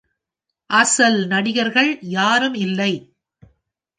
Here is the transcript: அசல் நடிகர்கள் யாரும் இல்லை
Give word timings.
அசல் 0.69 1.19
நடிகர்கள் 1.27 1.91
யாரும் 2.09 2.57
இல்லை 2.59 2.91